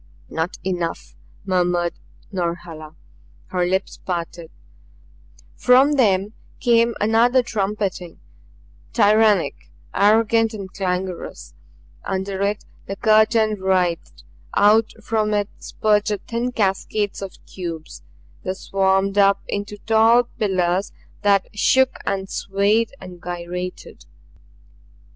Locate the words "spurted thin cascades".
15.59-17.21